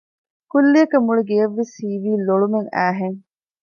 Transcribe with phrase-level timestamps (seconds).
[0.51, 3.19] ކުއްލިއަކަށް މުޅި ގެޔަށްވެސް ހީވީ ލޮޅުމެއް އައީހެން